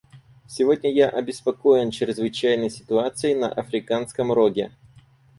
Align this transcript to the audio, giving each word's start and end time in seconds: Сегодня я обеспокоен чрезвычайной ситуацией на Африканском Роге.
Сегодня 0.47 0.91
я 0.91 1.07
обеспокоен 1.09 1.91
чрезвычайной 1.91 2.71
ситуацией 2.71 3.35
на 3.35 3.49
Африканском 3.51 4.31
Роге. 4.31 4.71